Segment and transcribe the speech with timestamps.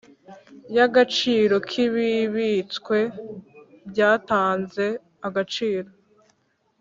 [0.75, 2.97] Y agaciro k ibibitswe
[3.89, 4.85] byatanze
[5.27, 5.89] agaciro